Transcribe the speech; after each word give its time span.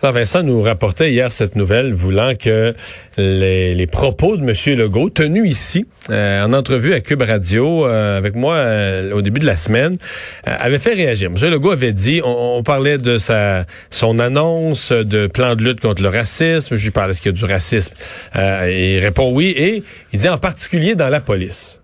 Alors 0.00 0.14
Vincent 0.14 0.44
nous 0.44 0.62
rapportait 0.62 1.10
hier 1.10 1.32
cette 1.32 1.56
nouvelle 1.56 1.92
voulant 1.92 2.36
que 2.36 2.72
les, 3.16 3.86
propos 3.88 4.36
de 4.36 4.42
M. 4.42 4.78
Legault, 4.78 5.10
tenus 5.10 5.50
ici, 5.50 5.86
euh, 6.08 6.44
en 6.44 6.52
entrevue 6.52 6.94
à 6.94 7.00
Cube 7.00 7.22
Radio, 7.22 7.84
euh, 7.84 8.16
avec 8.16 8.36
moi 8.36 8.54
euh, 8.54 9.12
au 9.12 9.22
début 9.22 9.40
de 9.40 9.46
la 9.46 9.56
semaine, 9.56 9.98
avaient 10.46 10.78
fait 10.78 10.94
réagir. 10.94 11.32
M. 11.34 11.50
Legault 11.50 11.72
avait 11.72 11.92
dit, 11.92 12.20
on, 12.24 12.62
parlait 12.62 12.98
de 12.98 13.18
sa 13.18 13.66
son 13.90 14.20
annonce 14.20 14.92
de 14.92 15.26
plan 15.26 15.56
de 15.56 15.64
lutte 15.64 15.80
contre 15.80 16.00
le 16.00 16.10
racisme, 16.10 16.76
je 16.76 16.84
lui 16.84 16.92
parlais, 16.92 17.10
est-ce 17.10 17.20
qu'il 17.20 17.32
y 17.32 17.34
a 17.34 17.36
du 17.36 17.44
racisme? 17.44 17.92
il 18.36 19.00
répond 19.00 19.32
oui, 19.32 19.52
et 19.56 19.82
il 20.12 20.20
dit 20.20 20.28
en 20.28 20.38
particulier 20.38 20.94
dans 20.94 21.08
la 21.08 21.20
police. 21.20 21.80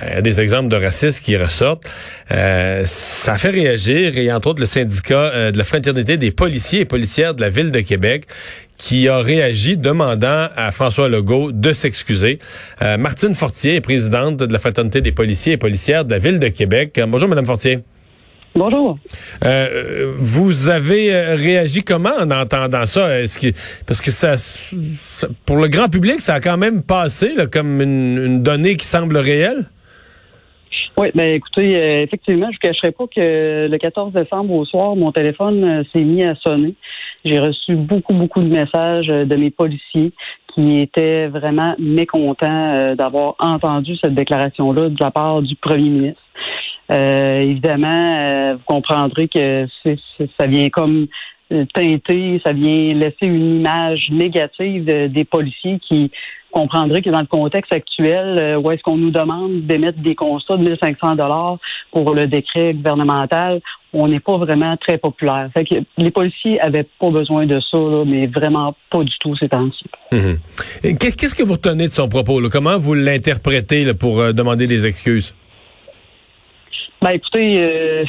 Il 0.00 0.14
y 0.14 0.16
a 0.16 0.22
des 0.22 0.40
exemples 0.40 0.68
de 0.68 0.76
racisme 0.76 1.22
qui 1.22 1.36
ressortent. 1.36 1.84
Euh, 2.30 2.82
ça 2.86 3.36
fait 3.36 3.50
réagir 3.50 4.16
et 4.16 4.32
entre 4.32 4.48
autres 4.48 4.60
le 4.60 4.66
syndicat 4.66 5.14
euh, 5.14 5.50
de 5.50 5.58
la 5.58 5.64
fraternité 5.64 6.16
des 6.16 6.30
policiers 6.30 6.80
et 6.80 6.84
policières 6.84 7.34
de 7.34 7.40
la 7.40 7.50
ville 7.50 7.70
de 7.70 7.80
Québec 7.80 8.26
qui 8.78 9.08
a 9.08 9.18
réagi 9.18 9.76
demandant 9.76 10.48
à 10.56 10.72
François 10.72 11.08
Legault 11.08 11.52
de 11.52 11.72
s'excuser. 11.72 12.38
Euh, 12.82 12.96
Martine 12.96 13.34
Fortier 13.34 13.76
est 13.76 13.80
présidente 13.80 14.38
de 14.38 14.52
la 14.52 14.58
fraternité 14.58 15.00
des 15.00 15.12
policiers 15.12 15.52
et 15.52 15.56
policières 15.56 16.04
de 16.04 16.10
la 16.10 16.18
ville 16.18 16.40
de 16.40 16.48
Québec. 16.48 17.00
Bonjour 17.06 17.28
Madame 17.28 17.46
Fortier. 17.46 17.80
Bonjour. 18.54 18.98
Euh, 19.44 20.14
vous 20.18 20.68
avez 20.68 21.34
réagi 21.34 21.82
comment 21.82 22.10
en 22.20 22.30
entendant 22.30 22.84
ça? 22.84 23.18
Est-ce 23.20 23.38
que 23.38 23.48
parce 23.86 24.00
que 24.00 24.10
ça, 24.10 24.34
pour 25.46 25.56
le 25.56 25.68
grand 25.68 25.88
public, 25.88 26.20
ça 26.20 26.34
a 26.34 26.40
quand 26.40 26.58
même 26.58 26.82
passé 26.82 27.34
comme 27.50 27.80
une 27.80 28.42
donnée 28.42 28.76
qui 28.76 28.86
semble 28.86 29.16
réelle? 29.16 29.64
Oui, 30.98 31.08
ben 31.14 31.34
écoutez, 31.34 31.74
euh, 31.74 32.02
effectivement, 32.02 32.48
je 32.50 32.56
ne 32.56 32.70
cacherai 32.70 32.92
pas 32.92 33.06
que 33.06 33.66
le 33.66 33.78
14 33.78 34.12
décembre 34.12 34.52
au 34.52 34.64
soir, 34.66 34.94
mon 34.94 35.10
téléphone 35.10 35.64
euh, 35.64 35.82
s'est 35.90 36.02
mis 36.02 36.22
à 36.22 36.34
sonner. 36.34 36.74
J'ai 37.24 37.38
reçu 37.38 37.76
beaucoup, 37.76 38.12
beaucoup 38.12 38.42
de 38.42 38.48
messages 38.48 39.08
euh, 39.08 39.24
de 39.24 39.36
mes 39.36 39.50
policiers 39.50 40.12
qui 40.54 40.80
étaient 40.80 41.28
vraiment 41.28 41.74
mécontents 41.78 42.94
d'avoir 42.94 43.36
entendu 43.38 43.96
cette 43.96 44.14
déclaration-là 44.14 44.90
de 44.90 44.96
la 45.00 45.10
part 45.10 45.40
du 45.40 45.56
premier 45.56 45.88
ministre. 45.88 46.20
Évidemment, 46.90 48.54
vous 48.54 48.64
comprendrez 48.66 49.28
que 49.28 49.66
ça 49.84 50.46
vient 50.46 50.68
comme 50.70 51.06
teinter, 51.74 52.40
ça 52.44 52.52
vient 52.52 52.94
laisser 52.94 53.26
une 53.26 53.56
image 53.56 54.08
négative 54.10 54.84
des 54.84 55.24
policiers 55.24 55.78
qui 55.86 56.10
comprendrait 56.52 57.02
que 57.02 57.10
dans 57.10 57.20
le 57.20 57.26
contexte 57.26 57.72
actuel, 57.72 58.38
euh, 58.38 58.60
où 58.60 58.70
est-ce 58.70 58.82
qu'on 58.82 58.98
nous 58.98 59.10
demande 59.10 59.62
d'émettre 59.62 59.98
des 60.00 60.14
constats 60.14 60.56
de 60.56 60.62
1500 60.62 61.16
dollars 61.16 61.58
pour 61.90 62.14
le 62.14 62.28
décret 62.28 62.74
gouvernemental, 62.74 63.60
on 63.92 64.06
n'est 64.06 64.20
pas 64.20 64.36
vraiment 64.36 64.76
très 64.76 64.98
populaire. 64.98 65.50
Fait 65.54 65.64
que 65.64 65.74
les 65.98 66.10
policiers 66.10 66.60
avaient 66.60 66.86
pas 67.00 67.10
besoin 67.10 67.46
de 67.46 67.58
ça, 67.60 67.78
mais 68.06 68.26
vraiment 68.26 68.74
pas 68.90 69.02
du 69.02 69.12
tout 69.20 69.34
ces 69.36 69.48
temps-ci. 69.48 69.84
Mhm. 70.12 70.38
Qu'est-ce 70.98 71.34
que 71.34 71.42
vous 71.42 71.54
retenez 71.54 71.88
de 71.88 71.92
son 71.92 72.08
propos? 72.08 72.40
Comment 72.50 72.78
vous 72.78 72.94
l'interprétez 72.94 73.92
pour 73.94 74.20
euh, 74.20 74.32
demander 74.32 74.66
des 74.66 74.86
excuses? 74.86 75.34
Ben 77.02 77.10
écoutez, 77.10 77.58
euh, 77.58 78.04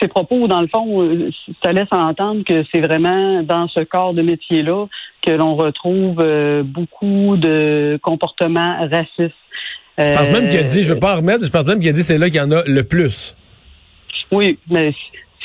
ces 0.00 0.08
propos, 0.08 0.48
dans 0.48 0.60
le 0.60 0.66
fond, 0.66 1.02
euh, 1.02 1.30
ça 1.62 1.72
laisse 1.72 1.88
entendre 1.92 2.42
que 2.44 2.64
c'est 2.72 2.80
vraiment 2.80 3.42
dans 3.42 3.68
ce 3.68 3.80
corps 3.80 4.14
de 4.14 4.22
métier-là 4.22 4.86
que 5.24 5.30
l'on 5.30 5.54
retrouve 5.54 6.20
euh, 6.20 6.62
beaucoup 6.62 7.36
de 7.36 7.98
comportements 8.02 8.88
racistes. 8.88 9.34
Je 9.98 10.12
pense 10.12 10.30
même 10.30 10.48
qu'il 10.48 10.58
a 10.58 10.62
dit, 10.62 10.84
je 10.84 10.94
veux 10.94 10.98
pas 10.98 11.14
en 11.14 11.16
remettre, 11.18 11.44
je 11.44 11.50
pense 11.50 11.66
même 11.66 11.80
qu'il 11.80 11.88
a 11.88 11.92
dit 11.92 12.02
c'est 12.02 12.18
là 12.18 12.26
qu'il 12.26 12.36
y 12.36 12.40
en 12.40 12.52
a 12.52 12.62
le 12.66 12.84
plus. 12.84 13.36
Oui, 14.30 14.58
mais 14.70 14.94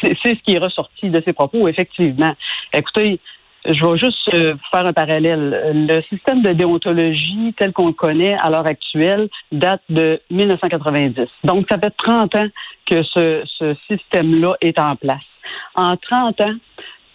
c'est 0.02 0.16
ce 0.24 0.44
qui 0.44 0.54
est 0.54 0.60
ressorti 0.60 1.10
de 1.10 1.22
ses 1.26 1.34
propos, 1.34 1.68
effectivement. 1.68 2.36
Écoutez, 2.74 3.20
je 3.66 3.86
vais 3.86 3.98
juste 3.98 4.30
euh, 4.34 4.56
faire 4.74 4.86
un 4.86 4.94
parallèle. 4.94 5.74
Le 5.88 6.02
système 6.04 6.42
de 6.42 6.52
déontologie 6.52 7.54
tel 7.58 7.72
qu'on 7.72 7.88
le 7.88 7.94
connaît 7.94 8.36
à 8.42 8.50
l'heure 8.50 8.66
actuelle 8.68 9.30
date 9.52 9.82
de 9.90 10.20
1990. 10.30 11.28
Donc, 11.44 11.66
ça 11.70 11.78
fait 11.78 11.94
30 11.98 12.36
ans 12.36 12.48
que 12.86 13.04
ce, 13.04 13.44
ce 13.46 13.76
système-là 13.90 14.56
est 14.62 14.80
en 14.80 14.96
place. 14.96 15.22
En 15.76 15.96
30 15.96 16.42
ans, 16.42 16.56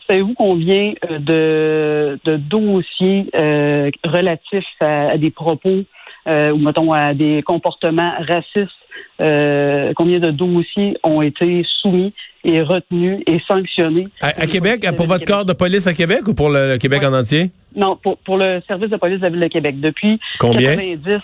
savez-vous 0.09 0.35
combien 0.35 0.95
euh, 1.11 1.19
de, 1.19 2.19
de 2.25 2.37
dossiers 2.37 3.29
euh, 3.35 3.91
relatifs 4.05 4.65
à, 4.81 5.19
des 5.19 5.31
propos 5.31 5.85
ou, 6.27 6.59
mettons, 6.59 6.93
à 6.93 7.15
des 7.15 7.43
comportements 7.43 8.13
racistes 8.19 8.77
euh, 9.21 9.93
combien 9.97 10.21
de 10.21 10.31
dossiers 10.31 10.97
ont 11.03 11.23
été 11.23 11.65
soumis 11.81 12.13
et 12.45 12.63
retenus 12.63 13.23
et 13.27 13.41
sanctionnés? 13.49 14.07
À, 14.21 14.47
Québec, 14.47 14.87
pour 14.97 15.07
votre 15.07 15.25
corps 15.25 15.45
de 15.45 15.53
police 15.53 15.87
à 15.87 15.95
Québec 15.95 16.29
ou 16.29 16.35
pour 16.35 16.51
le 16.51 16.77
Québec 16.79 17.03
en 17.05 17.13
entier? 17.13 17.51
Non, 17.75 17.97
pour, 17.97 18.19
pour 18.19 18.37
le 18.37 18.61
service 18.67 18.91
de 18.91 18.97
police 18.97 19.19
de 19.19 19.25
la 19.25 19.31
Ville 19.31 19.41
de 19.41 19.49
Québec. 19.49 19.81
Depuis 19.81 20.19
combien? 20.39 20.77
90, 20.77 21.21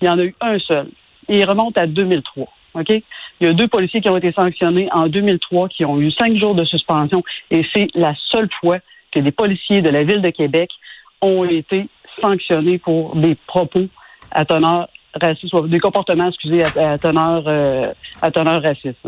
il 0.00 0.06
y 0.06 0.10
en 0.10 0.18
a 0.18 0.24
eu 0.24 0.34
un 0.40 0.58
seul. 0.58 0.88
Et 1.28 1.36
il 1.38 1.44
remonte 1.44 1.78
à 1.78 1.86
2003. 1.86 2.48
OK? 2.74 2.88
Il 2.90 3.46
y 3.46 3.50
a 3.50 3.54
deux 3.54 3.68
policiers 3.68 4.00
qui 4.00 4.08
ont 4.08 4.16
été 4.16 4.32
sanctionnés 4.32 4.88
en 4.92 5.08
2003, 5.08 5.68
qui 5.68 5.84
ont 5.84 6.00
eu 6.00 6.10
cinq 6.12 6.36
jours 6.36 6.54
de 6.54 6.64
suspension, 6.64 7.22
et 7.50 7.64
c'est 7.74 7.88
la 7.94 8.14
seule 8.30 8.48
fois 8.60 8.78
que 9.12 9.20
des 9.20 9.32
policiers 9.32 9.82
de 9.82 9.90
la 9.90 10.04
Ville 10.04 10.22
de 10.22 10.30
Québec 10.30 10.70
ont 11.20 11.44
été 11.44 11.88
sanctionnés 12.22 12.78
pour 12.78 13.16
des 13.16 13.36
propos 13.46 13.86
à 14.30 14.44
teneur 14.44 14.88
raciste, 15.20 15.54
des 15.66 15.80
comportements, 15.80 16.28
excusez, 16.28 16.64
à, 16.64 16.98
teneur, 16.98 17.42
euh, 17.46 17.92
à 18.20 18.30
teneur 18.30 18.62
raciste. 18.62 18.98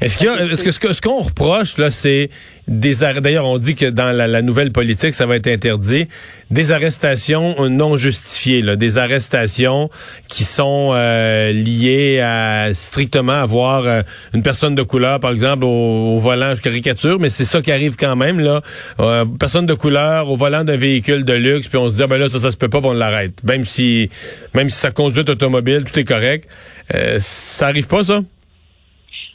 Est-ce 0.00 0.18
qu'il 0.18 0.26
y 0.26 0.30
a, 0.30 0.44
est-ce 0.46 0.78
que 0.78 0.92
ce 0.92 1.00
qu'on 1.00 1.18
reproche 1.18 1.78
là, 1.78 1.90
c'est 1.90 2.30
des 2.70 3.02
arrêts. 3.02 3.20
D'ailleurs, 3.20 3.46
on 3.46 3.58
dit 3.58 3.74
que 3.74 3.86
dans 3.86 4.12
la, 4.16 4.42
nouvelle 4.42 4.70
politique, 4.70 5.14
ça 5.14 5.26
va 5.26 5.36
être 5.36 5.48
interdit. 5.48 6.06
Des 6.50 6.72
arrestations 6.72 7.68
non 7.68 7.96
justifiées, 7.96 8.62
là, 8.62 8.76
des 8.76 8.96
arrestations 8.96 9.90
qui 10.28 10.44
sont 10.44 10.92
euh, 10.94 11.52
liées 11.52 12.20
à 12.20 12.72
strictement 12.72 13.32
avoir 13.32 13.86
euh, 13.86 14.02
une 14.34 14.42
personne 14.42 14.76
de 14.76 14.82
couleur, 14.82 15.18
par 15.18 15.32
exemple, 15.32 15.64
au, 15.64 16.18
volant. 16.18 16.54
Je 16.54 16.62
caricature, 16.62 17.18
mais 17.18 17.28
c'est 17.28 17.44
ça 17.44 17.60
qui 17.60 17.72
arrive 17.72 17.96
quand 17.96 18.16
même 18.16 18.38
là. 18.38 18.62
Euh, 19.00 19.24
personne 19.38 19.66
de 19.66 19.74
couleur 19.74 20.30
au 20.30 20.36
volant 20.36 20.62
d'un 20.62 20.76
véhicule 20.76 21.24
de 21.24 21.32
luxe, 21.32 21.66
puis 21.66 21.78
on 21.78 21.90
se 21.90 21.96
dit 21.96 22.02
ah, 22.02 22.06
ben 22.06 22.18
là 22.18 22.28
ça, 22.28 22.38
ça 22.38 22.52
se 22.52 22.56
peut 22.56 22.68
pas, 22.68 22.80
on 22.82 22.92
l'arrête. 22.92 23.42
Même 23.42 23.64
si, 23.64 24.10
même 24.54 24.70
si 24.70 24.78
sa 24.78 24.92
conduite 24.92 25.28
automobile, 25.28 25.82
tout 25.84 25.98
est 25.98 26.04
correct. 26.04 26.48
ça 27.18 27.66
arrive 27.66 27.88
pas 27.88 28.04
ça? 28.04 28.20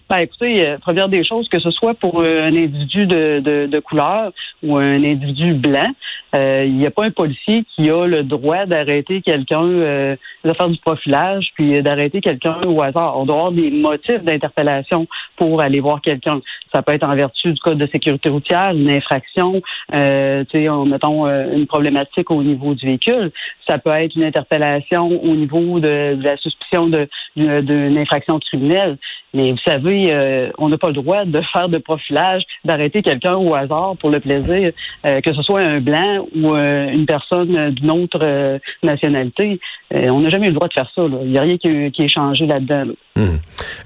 Ben, 0.07 0.19
écoutez, 0.19 0.67
euh, 0.67 0.77
première 0.77 1.09
des 1.09 1.23
choses, 1.23 1.49
que 1.49 1.59
ce 1.59 1.71
soit 1.71 1.95
pour 1.95 2.21
euh, 2.21 2.43
un 2.43 2.55
individu 2.55 3.07
de, 3.07 3.39
de, 3.39 3.66
de 3.66 3.79
couleur 3.79 4.31
ou 4.61 4.77
un 4.77 5.03
individu 5.03 5.55
blanc, 5.55 5.89
euh, 6.35 6.63
il 6.67 6.75
n'y 6.75 6.85
a 6.85 6.91
pas 6.91 7.05
un 7.05 7.11
policier 7.11 7.66
qui 7.75 7.89
a 7.89 8.05
le 8.05 8.21
droit 8.23 8.67
d'arrêter 8.67 9.23
quelqu'un, 9.23 9.63
euh, 9.63 10.16
de 10.45 10.53
faire 10.53 10.69
du 10.69 10.78
profilage, 10.78 11.50
puis 11.56 11.81
d'arrêter 11.81 12.22
quelqu'un 12.22 12.61
au 12.66 12.81
hasard. 12.81 13.17
On 13.17 13.25
doit 13.25 13.35
avoir 13.35 13.51
des 13.51 13.72
motifs 13.72 14.23
d'interpellation 14.23 15.07
pour 15.38 15.61
aller 15.61 15.79
voir 15.79 16.01
quelqu'un. 16.01 16.41
Ça 16.73 16.81
peut 16.81 16.94
être 16.94 17.03
en 17.03 17.16
vertu 17.16 17.53
du 17.53 17.59
code 17.59 17.78
de 17.78 17.88
sécurité 17.88 18.29
routière, 18.29 18.72
une 18.72 18.89
infraction, 18.89 19.61
euh, 19.94 20.44
mettons 20.85 21.28
une 21.28 21.67
problématique 21.67 22.31
au 22.31 22.44
niveau 22.44 22.73
du 22.73 22.85
véhicule. 22.85 23.31
Ça 23.67 23.78
peut 23.78 23.91
être 23.91 24.16
une 24.16 24.23
interpellation 24.23 25.07
au 25.07 25.35
niveau 25.35 25.79
de, 25.79 26.16
de 26.16 26.23
la 26.23 26.38
suspicion 26.38 26.88
d'une 27.35 27.97
infraction 27.97 28.39
criminelle. 28.39 28.97
Mais 29.35 29.51
vous 29.51 29.57
savez, 29.67 30.13
euh, 30.13 30.50
on 30.57 30.69
n'a 30.69 30.78
pas 30.78 30.88
le 30.88 30.94
droit 30.94 31.25
de 31.25 31.41
faire 31.53 31.67
de 31.67 31.78
profilage, 31.78 32.44
d'arrêter 32.63 33.01
quelqu'un 33.01 33.35
au 33.35 33.53
hasard 33.53 33.95
pour 34.00 34.09
le 34.09 34.22
plaisir, 34.22 34.72
euh, 35.05 35.19
que 35.19 35.34
ce 35.34 35.41
soit 35.41 35.61
un 35.61 35.81
blanc 35.81 36.25
ou 36.34 36.55
euh, 36.55 36.87
une 36.90 37.05
personne 37.05 37.72
d'une 37.72 37.91
autre 37.91 38.59
nationalité. 38.81 39.59
on 39.91 40.23
jamais 40.35 40.47
eu 40.47 40.49
le 40.49 40.55
droit 40.55 40.67
de 40.67 40.73
faire 40.73 40.90
ça. 40.93 41.02
Il 41.23 41.32
n'y 41.32 41.37
a 41.37 41.41
rien 41.41 41.58
qui, 41.58 41.67
est 41.67 42.08
changé 42.08 42.46
là-dedans. 42.46 42.93
Hmm. 43.16 43.37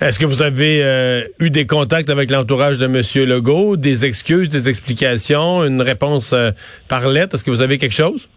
Est-ce 0.01 0.19
que 0.19 0.25
vous 0.25 0.41
avez 0.41 0.83
eu 1.39 1.49
des 1.49 1.65
contacts 1.65 2.09
avec 2.09 2.31
l'entourage 2.31 2.77
de 2.77 2.85
M. 2.85 3.01
Legault, 3.27 3.77
des 3.77 4.05
excuses, 4.05 4.49
des 4.49 4.69
explications, 4.69 5.63
une 5.63 5.81
réponse 5.81 6.33
par 6.87 7.07
lettre? 7.07 7.35
Est-ce 7.35 7.43
que 7.43 7.51
vous 7.51 7.61
avez 7.61 7.77
quelque 7.77 7.95
chose? 7.95 8.27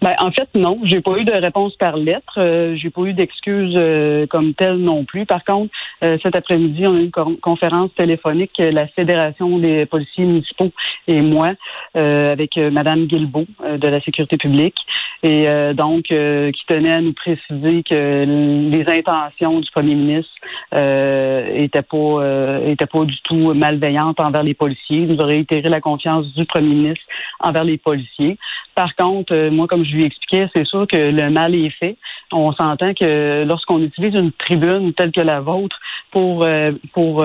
Ben, 0.00 0.14
en 0.20 0.30
fait, 0.30 0.48
non. 0.54 0.78
J'ai 0.84 1.00
pas 1.00 1.18
eu 1.18 1.24
de 1.24 1.32
réponse 1.32 1.74
par 1.76 1.96
lettre. 1.96 2.34
Euh, 2.38 2.76
j'ai 2.76 2.90
pas 2.90 3.02
eu 3.02 3.14
d'excuses 3.14 3.74
euh, 3.76 4.26
comme 4.28 4.54
telle 4.54 4.76
non 4.76 5.04
plus. 5.04 5.26
Par 5.26 5.44
contre, 5.44 5.72
euh, 6.04 6.18
cet 6.22 6.36
après-midi, 6.36 6.86
on 6.86 6.94
a 6.94 7.00
eu 7.00 7.10
une 7.26 7.36
conférence 7.40 7.92
téléphonique, 7.96 8.52
la 8.58 8.86
Fédération 8.86 9.58
des 9.58 9.86
policiers 9.86 10.24
municipaux 10.24 10.70
et 11.08 11.20
moi, 11.20 11.54
avec 11.94 12.56
Madame 12.56 13.06
Guilbeault 13.06 13.46
de 13.64 13.88
la 13.88 14.00
Sécurité 14.00 14.36
publique, 14.36 14.76
et 15.22 15.46
donc 15.74 16.04
qui 16.04 16.66
tenait 16.66 16.92
à 16.92 17.00
nous 17.00 17.14
préciser 17.14 17.82
que 17.82 18.24
les 18.70 18.84
intentions 18.88 19.60
du 19.60 19.70
Premier 19.70 19.94
ministre 19.94 20.30
étaient 20.72 21.82
pas 21.82 22.60
étaient 22.66 22.86
pas 22.86 23.04
du 23.04 23.16
tout 23.24 23.54
malveillantes 23.54 24.20
envers 24.20 24.42
les 24.42 24.54
policiers. 24.54 25.06
Nous 25.06 25.20
a 25.20 25.24
réitéré 25.24 25.68
la 25.68 25.80
confiance 25.80 26.26
du 26.34 26.44
Premier 26.44 26.74
ministre 26.74 27.04
envers 27.40 27.64
les 27.64 27.78
policiers. 27.78 28.36
Par 28.74 28.94
contre, 28.94 29.48
moi, 29.50 29.66
comme 29.66 29.84
je 29.88 29.96
lui 29.96 30.04
expliquais, 30.04 30.48
c'est 30.54 30.66
sûr 30.66 30.86
que 30.86 30.96
le 30.96 31.30
mal 31.30 31.54
est 31.54 31.70
fait. 31.70 31.96
On 32.32 32.52
s'entend 32.52 32.94
que 32.94 33.44
lorsqu'on 33.44 33.82
utilise 33.82 34.14
une 34.14 34.32
tribune 34.32 34.92
telle 34.94 35.12
que 35.12 35.20
la 35.20 35.40
vôtre 35.40 35.76
pour 36.10 36.46
pour 36.92 37.24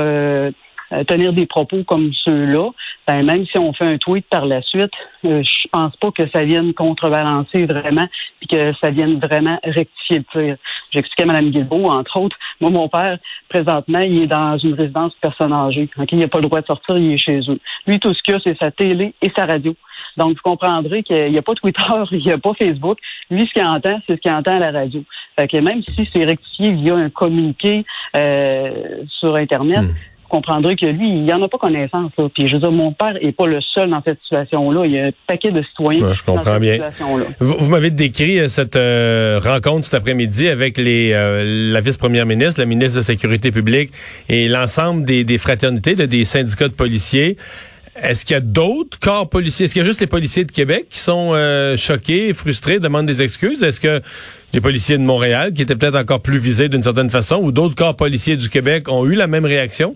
euh, 0.93 1.03
tenir 1.05 1.33
des 1.33 1.47
propos 1.47 1.83
comme 1.83 2.11
ceux-là, 2.13 2.69
ben, 3.07 3.23
même 3.23 3.45
si 3.47 3.57
on 3.57 3.73
fait 3.73 3.85
un 3.85 3.97
tweet 3.97 4.25
par 4.29 4.45
la 4.45 4.61
suite, 4.61 4.91
euh, 5.25 5.41
je 5.41 5.67
pense 5.71 5.95
pas 5.95 6.11
que 6.11 6.27
ça 6.29 6.43
vienne 6.43 6.73
contrebalancer 6.73 7.65
vraiment 7.65 8.07
puis 8.39 8.47
que 8.47 8.73
ça 8.79 8.91
vienne 8.91 9.19
vraiment 9.19 9.59
rectifier 9.63 10.19
le 10.19 10.23
tir. 10.25 10.57
J'expliquais 10.91 11.23
à 11.23 11.25
Mme 11.25 11.49
Guilbeault, 11.49 11.85
entre 11.85 12.19
autres, 12.19 12.37
moi, 12.61 12.69
mon 12.69 12.89
père, 12.89 13.17
présentement, 13.49 13.99
il 13.99 14.23
est 14.23 14.27
dans 14.27 14.57
une 14.57 14.73
résidence 14.73 15.13
de 15.13 15.19
personnes 15.19 15.53
âgées. 15.53 15.89
Il 16.11 16.19
n'a 16.19 16.27
pas 16.27 16.39
le 16.39 16.47
droit 16.47 16.61
de 16.61 16.67
sortir, 16.67 16.97
il 16.97 17.13
est 17.13 17.17
chez 17.17 17.39
eux. 17.49 17.59
Lui, 17.87 17.99
tout 17.99 18.13
ce 18.13 18.21
qu'il 18.21 18.35
a, 18.35 18.39
c'est 18.43 18.57
sa 18.57 18.69
télé 18.69 19.13
et 19.21 19.31
sa 19.35 19.45
radio. 19.45 19.75
Donc, 20.17 20.35
vous 20.35 20.49
comprendrez 20.49 21.03
qu'il 21.03 21.31
n'y 21.31 21.37
a 21.37 21.41
pas 21.41 21.55
Twitter, 21.55 21.81
il 22.11 22.25
n'y 22.25 22.31
a 22.31 22.37
pas 22.37 22.53
Facebook. 22.53 22.97
Lui, 23.29 23.47
ce 23.47 23.53
qu'il 23.53 23.67
entend, 23.67 23.99
c'est 24.07 24.15
ce 24.15 24.19
qu'il 24.19 24.31
entend 24.31 24.55
à 24.55 24.59
la 24.59 24.71
radio. 24.71 25.03
Fait 25.37 25.47
que 25.47 25.57
même 25.57 25.81
si 25.83 26.07
c'est 26.13 26.25
rectifié 26.25 26.71
via 26.73 26.95
un 26.95 27.09
communiqué 27.09 27.85
euh, 28.15 29.03
sur 29.19 29.35
Internet, 29.35 29.81
hmm 29.81 29.93
comprendrez 30.33 30.75
que 30.75 30.87
lui, 30.87 31.09
il 31.09 31.25
n'en 31.25 31.43
a 31.43 31.47
pas 31.47 31.59
connaissance. 31.59 32.11
Puis 32.33 32.47
je 32.47 32.53
veux 32.53 32.59
dire, 32.59 32.71
mon 32.71 32.91
père 32.91 33.13
n'est 33.21 33.31
pas 33.31 33.45
le 33.45 33.61
seul 33.61 33.91
dans 33.91 34.01
cette 34.03 34.19
situation-là. 34.21 34.85
Il 34.85 34.91
y 34.91 34.99
a 34.99 35.05
un 35.05 35.11
paquet 35.27 35.51
de 35.51 35.61
citoyens 35.61 36.11
je 36.11 36.23
comprends 36.23 36.43
dans 36.43 36.53
cette 36.53 36.61
bien. 36.61 36.89
situation-là. 36.89 37.25
Vous, 37.39 37.69
m'avez 37.69 37.91
décrit 37.91 38.39
euh, 38.39 38.47
cette 38.47 38.75
euh, 38.75 39.39
rencontre 39.43 39.85
cet 39.85 39.93
après-midi 39.93 40.47
avec 40.47 40.79
les 40.79 41.11
euh, 41.13 41.71
la 41.71 41.81
vice-première 41.81 42.25
ministre, 42.25 42.59
la 42.59 42.65
ministre 42.65 42.95
de 42.95 42.99
la 43.01 43.03
Sécurité 43.03 43.51
publique 43.51 43.91
et 44.27 44.47
l'ensemble 44.47 45.05
des, 45.05 45.23
des 45.23 45.37
fraternités, 45.37 45.95
des 45.95 46.25
syndicats 46.25 46.67
de 46.67 46.73
policiers. 46.73 47.35
Est-ce 47.95 48.25
qu'il 48.25 48.33
y 48.33 48.37
a 48.37 48.41
d'autres 48.41 48.99
corps 48.99 49.29
policiers? 49.29 49.65
Est-ce 49.65 49.73
qu'il 49.73 49.83
y 49.83 49.85
a 49.85 49.87
juste 49.87 50.01
les 50.01 50.07
policiers 50.07 50.45
de 50.45 50.51
Québec 50.51 50.87
qui 50.89 50.99
sont 50.99 51.33
choqués, 51.77 52.33
frustrés, 52.33 52.79
demandent 52.79 53.05
des 53.05 53.21
excuses? 53.21 53.61
Est-ce 53.63 53.79
que 53.79 54.01
les 54.53 54.61
policiers 54.61 54.97
de 54.97 55.03
Montréal, 55.03 55.53
qui 55.53 55.61
étaient 55.61 55.75
peut-être 55.75 55.97
encore 55.97 56.21
plus 56.21 56.39
visés 56.39 56.69
d'une 56.69 56.83
certaine 56.83 57.09
façon, 57.09 57.37
ou 57.37 57.51
d'autres 57.51 57.75
corps 57.75 57.95
policiers 57.95 58.35
du 58.35 58.49
Québec 58.49 58.89
ont 58.89 59.05
eu 59.05 59.15
la 59.15 59.27
même 59.27 59.45
réaction? 59.45 59.95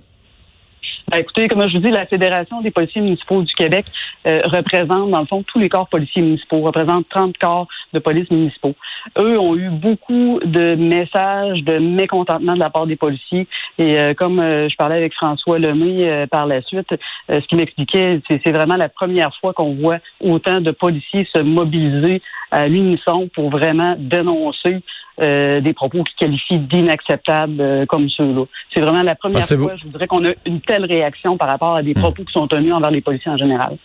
Écoutez, 1.15 1.47
comme 1.47 1.65
je 1.69 1.77
vous 1.77 1.83
dis, 1.85 1.89
la 1.89 2.05
Fédération 2.05 2.59
des 2.59 2.69
policiers 2.69 2.99
municipaux 2.99 3.41
du 3.41 3.53
Québec 3.53 3.85
euh, 4.27 4.41
représente, 4.43 5.09
dans 5.09 5.21
le 5.21 5.25
fond, 5.25 5.41
tous 5.41 5.57
les 5.57 5.69
corps 5.69 5.87
policiers 5.87 6.21
municipaux, 6.21 6.59
représente 6.59 7.07
30 7.07 7.37
corps 7.37 7.65
de 7.93 7.99
police 7.99 8.29
municipaux. 8.29 8.75
Eux 9.17 9.39
ont 9.39 9.55
eu 9.55 9.69
beaucoup 9.69 10.41
de 10.43 10.75
messages 10.75 11.63
de 11.63 11.77
mécontentement 11.77 12.55
de 12.55 12.59
la 12.59 12.69
part 12.69 12.87
des 12.87 12.97
policiers. 12.97 13.47
Et 13.77 13.97
euh, 13.97 14.13
comme 14.15 14.41
euh, 14.41 14.67
je 14.67 14.75
parlais 14.75 14.97
avec 14.97 15.13
François 15.13 15.59
Lemay 15.59 16.27
par 16.27 16.45
la 16.45 16.61
suite, 16.61 16.93
ce 17.29 17.47
qu'il 17.47 17.57
m'expliquait, 17.57 18.19
c'est 18.29 18.51
vraiment 18.51 18.75
la 18.75 18.89
première 18.89 19.33
fois 19.37 19.53
qu'on 19.53 19.75
voit 19.75 19.99
autant 20.19 20.59
de 20.59 20.71
policiers 20.71 21.25
se 21.33 21.41
mobiliser 21.41 22.21
à 22.51 22.67
l'unisson 22.67 23.29
pour 23.33 23.49
vraiment 23.49 23.95
dénoncer 23.97 24.83
euh, 25.19 25.61
des 25.61 25.73
propos 25.73 26.03
qui 26.03 26.13
qualifient 26.15 26.59
d'inacceptables 26.59 27.59
euh, 27.59 27.85
comme 27.85 28.09
ceux-là. 28.09 28.45
C'est 28.73 28.81
vraiment 28.81 29.01
la 29.01 29.15
première 29.15 29.43
fois, 29.43 29.75
je 29.75 29.83
voudrais 29.85 30.07
qu'on 30.07 30.23
a 30.25 30.33
une 30.45 30.61
telle 30.61 30.85
réaction 30.85 31.37
par 31.37 31.49
rapport 31.49 31.75
à 31.75 31.83
des 31.83 31.93
hmm. 31.93 32.01
propos 32.01 32.23
qui 32.23 32.33
sont 32.33 32.47
tenus 32.47 32.73
envers 32.73 32.91
les 32.91 33.01
policiers 33.01 33.31
en 33.31 33.37
général. 33.37 33.77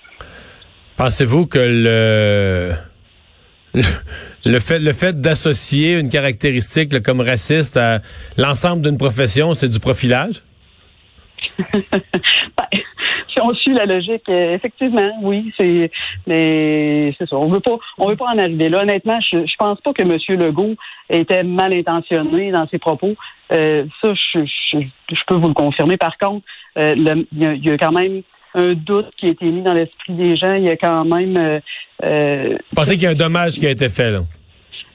Pensez-vous 0.97 1.47
que 1.47 1.59
le 1.59 2.73
le 4.45 4.59
fait 4.59 4.79
le 4.79 4.93
fait 4.93 5.21
d'associer 5.21 5.99
une 5.99 6.11
caractéristique 6.11 7.03
comme 7.03 7.21
raciste 7.21 7.77
à 7.77 8.01
l'ensemble 8.37 8.83
d'une 8.83 8.99
profession, 8.99 9.55
c'est 9.55 9.69
du 9.69 9.81
profilage? 9.81 10.43
Ben, 11.73 12.82
si 13.33 13.41
on 13.41 13.55
suit 13.55 13.75
la 13.75 13.87
logique, 13.87 14.29
euh, 14.29 14.55
effectivement, 14.55 15.13
oui, 15.23 15.53
c'est 15.59 15.91
mais 16.27 17.15
c'est 17.19 17.29
ça. 17.29 17.37
On 17.37 17.49
veut 17.49 17.61
pas 17.61 17.79
on 17.99 18.09
veut 18.09 18.17
pas 18.17 18.27
en 18.27 18.39
arriver 18.39 18.69
là. 18.69 18.83
Honnêtement, 18.83 19.19
je, 19.21 19.47
je 19.47 19.55
pense 19.59 19.81
pas 19.81 19.93
que 19.93 20.03
M. 20.03 20.19
Legault 20.39 20.77
était 21.11 21.43
mal 21.43 21.73
intentionné 21.73 22.51
dans 22.51 22.67
ses 22.69 22.79
propos. 22.79 23.15
Euh, 23.53 23.85
ça, 24.01 24.15
je, 24.15 24.41
je, 24.73 25.25
peux 25.27 25.35
vous 25.35 25.49
le 25.49 25.55
confirmer. 25.55 25.97
Par 25.97 26.17
contre, 26.19 26.45
euh, 26.79 26.95
il, 26.97 27.65
y 27.65 27.71
a, 27.71 27.79
quand 27.79 27.93
même 27.93 28.23
un 28.55 28.75
doute 28.75 29.11
qui 29.19 29.27
a 29.27 29.31
été 29.31 29.45
mis 29.47 29.63
dans 29.63 29.75
l'esprit 29.75 30.13
des 30.15 30.37
gens. 30.37 30.55
Il 30.55 30.65
y 30.65 30.71
a 30.71 30.77
quand 30.77 31.05
même. 31.05 31.61
Euh, 32.03 32.57
Vous 32.71 32.77
pensez 32.77 32.95
qu'il 32.95 33.05
y 33.05 33.07
a 33.07 33.11
un 33.11 33.15
dommage 33.15 33.55
qui 33.55 33.67
a 33.67 33.71
été 33.71 33.89
fait 33.89 34.11
là? 34.11 34.21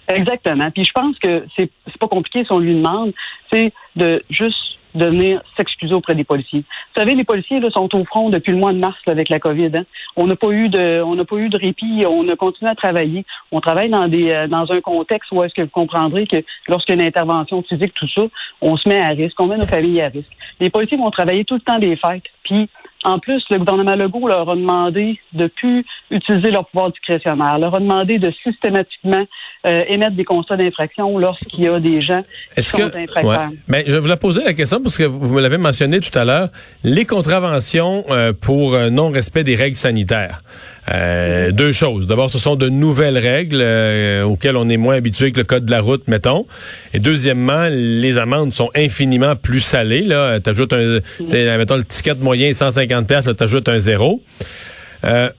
Exactement. 0.10 0.72
Puis 0.72 0.86
je 0.86 0.92
pense 0.94 1.18
que 1.20 1.46
c'est 1.58 1.70
pas 2.00 2.08
compliqué 2.08 2.44
si 2.46 2.52
on 2.52 2.60
lui 2.60 2.74
demande, 2.74 3.14
c'est 3.52 3.74
de 3.96 4.22
juste 4.30 4.77
de 4.96 5.06
venir 5.06 5.42
s'excuser 5.56 5.94
auprès 5.94 6.16
des 6.16 6.24
policiers. 6.24 6.60
Vous 6.60 7.02
savez, 7.02 7.16
les 7.16 7.24
policiers 7.24 7.60
là, 7.60 7.70
sont 7.70 7.94
au 7.96 8.06
front 8.06 8.30
depuis 8.30 8.52
le 8.52 8.58
mois 8.58 8.74
de 8.74 8.80
mars 8.80 8.98
avec 9.08 9.30
la 9.30 9.40
COVID. 9.40 9.72
Hein. 9.76 9.86
On 10.16 10.28
n'a 10.28 10.36
pas 10.36 10.50
eu 10.50 10.70
de, 10.70 11.02
on 11.04 11.16
n'a 11.16 11.26
pas 11.26 11.36
eu 11.38 11.50
de 11.50 11.58
répit. 11.58 12.04
On 12.08 12.28
a 12.30 12.36
continué 12.36 12.72
à 12.72 12.76
travailler. 12.76 13.26
On 13.52 13.62
travaille 13.62 13.90
dans 13.90 14.08
des, 14.08 14.30
euh, 14.32 14.48
dans 14.48 14.72
un 14.72 14.82
contexte 14.82 15.32
où 15.32 15.44
est-ce 15.44 15.54
que 15.54 15.62
vous 15.62 15.70
comprendrez 15.70 16.28
que 16.28 16.44
lorsqu'il 16.68 16.96
y 16.96 17.00
a 17.00 17.02
une 17.02 17.08
intervention 17.08 17.62
physique, 17.64 17.94
tout 17.94 18.08
ça, 18.08 18.24
on 18.62 18.78
se 18.78 18.88
met 18.88 19.00
à 19.00 19.10
risque, 19.10 19.40
on 19.40 19.48
met 19.48 19.58
nos 19.58 19.66
familles 19.66 20.02
à 20.02 20.10
risque. 20.10 20.32
Les 20.60 20.70
policiers 20.70 20.98
vont 20.98 21.12
travailler 21.12 21.46
tout 21.46 21.56
le 21.56 21.62
temps 21.62 21.80
des 21.80 21.96
fêtes. 21.96 22.24
Puis 22.44 22.70
en 23.08 23.20
plus, 23.20 23.42
le 23.50 23.60
gouvernement 23.60 23.96
Legault 23.96 24.28
leur 24.28 24.50
a 24.50 24.56
demandé 24.56 25.18
de 25.32 25.48
plus 25.48 25.86
utiliser 26.12 26.52
leur 26.52 26.68
pouvoir 26.68 26.92
discrétionnaire, 26.92 27.58
leur 27.58 27.74
a 27.74 27.80
demandé 27.80 28.20
de 28.20 28.34
systématiquement 28.44 29.26
euh, 29.66 29.84
émettre 29.88 30.18
des 30.18 30.26
constats 30.26 30.58
d'infraction 30.58 31.18
lorsqu'il 31.18 31.64
y 31.64 31.68
a 31.68 31.80
des 31.80 32.02
gens 32.02 32.22
qui 32.54 32.62
sont 32.64 32.82
infracteurs. 32.84 33.50
Mais 33.70 33.86
je 33.88 33.96
la 33.96 34.18
poser 34.18 34.44
la 34.44 34.54
question 34.54 34.82
parce 34.82 34.98
que 34.98 35.04
vous 35.06 35.34
me 35.34 35.42
l'avez 35.42 35.58
mentionné 35.58 36.02
tout 36.02 36.18
à 36.20 36.26
l'heure, 36.26 36.50
les 36.84 37.06
contraventions 37.06 38.04
euh, 38.10 38.34
pour 38.34 38.74
euh, 38.74 38.90
non-respect 38.90 39.46
des 39.46 39.56
règles 39.56 39.78
sanitaires. 39.78 40.44
Deux 41.52 41.72
choses. 41.72 42.08
D'abord, 42.08 42.32
ce 42.32 42.40
sont 42.40 42.56
de 42.56 42.70
nouvelles 42.70 43.18
règles 43.18 43.64
auxquelles 44.24 44.56
on 44.56 44.70
est 44.70 44.78
moins 44.78 44.96
habitué 44.96 45.32
que 45.32 45.40
le 45.40 45.44
code 45.44 45.66
de 45.66 45.72
la 45.72 45.82
route, 45.82 46.08
mettons. 46.08 46.46
Et 46.94 47.00
deuxièmement, 47.00 47.68
les 47.70 48.18
amendes 48.18 48.54
sont 48.54 48.70
infiniment 48.76 49.36
plus 49.36 49.60
salées. 49.60 50.02
Là, 50.02 50.40
t'ajoutes 50.40 50.74
un, 50.74 51.00
mm. 51.20 51.58
mettons 51.58 51.76
le 51.76 51.84
ticket 51.84 52.16
moyen 52.16 52.54
150 52.54 52.88
50 52.88 53.38
tu 53.38 53.44
ajoutes 53.44 53.70
un 53.70 53.80
zéro. 53.80 54.22
Euh, 55.04 55.30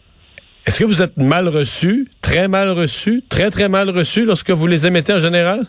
est-ce 0.67 0.79
que 0.79 0.85
vous 0.85 1.03
êtes 1.03 1.17
mal 1.17 1.49
reçu, 1.49 2.09
très 2.21 2.49
mal 2.49 2.71
reçu, 2.71 3.23
très, 3.29 3.51
très 3.51 3.69
mal 3.69 3.91
reçu 3.91 4.25
lorsque 4.25 4.51
vous 4.51 4.67
les 4.67 4.87
émettez 4.87 5.13
en 5.13 5.21
général? 5.21 5.61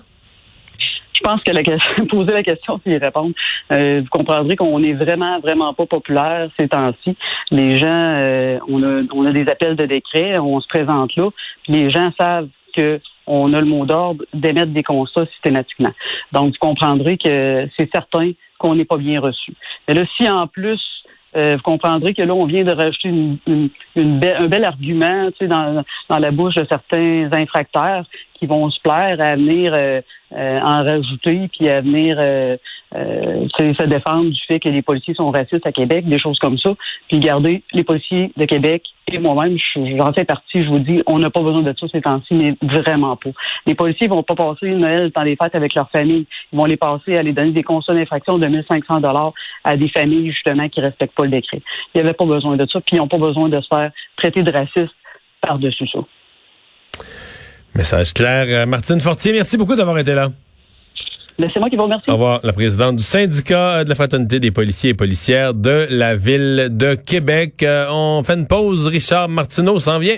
Pense 1.29 1.43
que 1.43 1.51
la 1.51 1.61
question, 1.61 2.05
poser 2.09 2.33
la 2.33 2.41
question 2.41 2.81
et 2.87 2.93
y 2.93 2.97
répondre, 2.97 3.35
euh, 3.71 4.01
vous 4.01 4.09
comprendrez 4.09 4.55
qu'on 4.55 4.81
est 4.81 4.93
vraiment, 4.93 5.39
vraiment 5.39 5.75
pas 5.75 5.85
populaire 5.85 6.49
ces 6.57 6.67
temps-ci. 6.67 7.15
Les 7.51 7.77
gens, 7.77 7.85
euh, 7.87 8.57
on, 8.67 8.81
a, 8.81 9.03
on 9.13 9.27
a 9.27 9.31
des 9.31 9.47
appels 9.47 9.75
de 9.75 9.85
décret, 9.85 10.39
on 10.39 10.59
se 10.59 10.67
présente 10.67 11.15
là, 11.15 11.29
puis 11.63 11.73
les 11.73 11.91
gens 11.91 12.11
savent 12.19 12.47
que 12.75 12.99
on 13.27 13.53
a 13.53 13.59
le 13.59 13.67
mot 13.67 13.85
d'ordre 13.85 14.25
d'émettre 14.33 14.71
des 14.71 14.81
constats 14.81 15.27
systématiquement. 15.27 15.93
Donc, 16.31 16.53
vous 16.53 16.67
comprendrez 16.67 17.19
que 17.19 17.69
c'est 17.77 17.91
certain 17.93 18.31
qu'on 18.57 18.73
n'est 18.73 18.85
pas 18.85 18.97
bien 18.97 19.21
reçu. 19.21 19.53
Mais 19.87 19.93
là, 19.93 20.05
si 20.17 20.27
en 20.27 20.47
plus 20.47 20.81
euh, 21.35 21.57
vous 21.57 21.61
comprendrez 21.61 22.13
que 22.13 22.21
là, 22.21 22.33
on 22.33 22.45
vient 22.45 22.63
de 22.63 22.71
rajouter 22.71 23.09
une, 23.09 23.69
un 23.95 24.47
bel 24.47 24.65
argument 24.65 25.29
dans, 25.41 25.83
dans 26.09 26.19
la 26.19 26.31
bouche 26.31 26.55
de 26.55 26.65
certains 26.69 27.29
infracteurs 27.31 28.05
qui 28.33 28.47
vont 28.47 28.69
se 28.69 28.79
plaire 28.81 29.19
à 29.19 29.35
venir 29.35 29.73
euh, 29.73 30.01
euh, 30.33 30.59
en 30.59 30.83
rajouter, 30.83 31.49
puis 31.51 31.69
à 31.69 31.81
venir 31.81 32.17
euh, 32.95 33.47
se 33.53 33.85
défendre 33.85 34.31
du 34.31 34.41
fait 34.47 34.59
que 34.59 34.69
les 34.69 34.81
policiers 34.81 35.13
sont 35.13 35.29
racistes 35.31 35.65
à 35.65 35.71
Québec, 35.71 36.07
des 36.07 36.19
choses 36.19 36.39
comme 36.39 36.57
ça. 36.57 36.75
Puis 37.07 37.19
garder 37.19 37.63
les 37.73 37.83
policiers 37.83 38.31
de 38.35 38.45
Québec 38.45 38.83
et 39.11 39.19
moi-même, 39.19 39.57
j'en 39.75 40.13
fais 40.13 40.25
partie, 40.25 40.63
je 40.63 40.69
vous 40.69 40.79
dis, 40.79 41.01
on 41.07 41.19
n'a 41.19 41.29
pas 41.29 41.41
besoin 41.41 41.61
de 41.61 41.73
ça 41.79 41.87
ces 41.91 42.01
temps-ci, 42.01 42.33
mais 42.33 42.55
vraiment 42.61 43.15
pas. 43.15 43.31
Les 43.65 43.75
policiers 43.75 44.07
vont 44.07 44.23
pas 44.23 44.35
passer 44.35 44.69
Noël 44.69 45.11
dans 45.15 45.23
les 45.23 45.35
fêtes 45.35 45.55
avec 45.55 45.73
leur 45.75 45.89
famille. 45.89 46.25
Ils 46.53 46.57
vont 46.57 46.65
les 46.65 46.77
passer 46.77 47.17
à 47.17 47.23
les 47.23 47.33
donner 47.33 47.51
des 47.51 47.63
constats 47.63 47.93
d'infraction 47.93 48.37
de 48.37 48.47
1500 48.47 49.01
dollars 49.01 49.33
à 49.63 49.77
des 49.77 49.89
familles, 49.89 50.31
justement, 50.31 50.67
qui 50.69 50.81
respectent 50.81 51.15
pas 51.15 51.25
le 51.25 51.31
décret. 51.31 51.61
Il 51.93 52.01
n'y 52.01 52.07
avait 52.07 52.13
pas 52.13 52.25
besoin 52.25 52.55
de 52.55 52.67
ça, 52.71 52.81
puis 52.81 52.95
ils 52.95 52.99
n'ont 52.99 53.07
pas 53.07 53.17
besoin 53.17 53.49
de 53.49 53.59
se 53.61 53.67
faire 53.67 53.91
traiter 54.17 54.43
de 54.43 54.51
racistes 54.51 54.95
par-dessus 55.41 55.87
ça. 55.87 55.99
Message 57.75 58.13
clair. 58.13 58.45
Euh, 58.47 58.65
Martine 58.65 58.99
Fortier, 58.99 59.31
merci 59.31 59.57
beaucoup 59.57 59.75
d'avoir 59.75 59.97
été 59.99 60.13
là. 60.13 60.29
Ben, 61.39 61.49
c'est 61.53 61.59
moi 61.61 61.69
qui 61.69 61.77
vous 61.77 61.83
remercie. 61.83 62.09
Au 62.09 62.13
revoir, 62.13 62.41
la 62.43 62.51
présidente 62.51 62.97
du 62.97 63.03
syndicat 63.03 63.85
de 63.85 63.89
la 63.89 63.95
fraternité 63.95 64.41
des 64.41 64.51
policiers 64.51 64.89
et 64.89 64.93
policières 64.93 65.53
de 65.53 65.87
la 65.89 66.13
ville 66.15 66.67
de 66.69 66.95
Québec. 66.95 67.63
Euh, 67.63 67.87
on 67.89 68.21
fait 68.23 68.33
une 68.33 68.45
pause. 68.45 68.87
Richard 68.87 69.29
Martineau 69.29 69.79
s'en 69.79 69.99
vient. 69.99 70.17